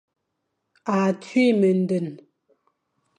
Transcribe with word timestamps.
A 0.95 0.95
tui 1.21 1.47
mendene. 1.59 2.11